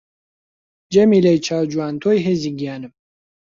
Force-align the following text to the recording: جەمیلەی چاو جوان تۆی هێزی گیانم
جەمیلەی 0.93 1.43
چاو 1.45 1.63
جوان 1.71 1.93
تۆی 2.01 2.23
هێزی 2.25 2.51
گیانم 2.59 2.93